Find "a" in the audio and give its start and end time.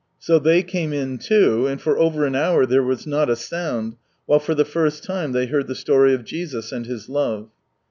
3.29-3.35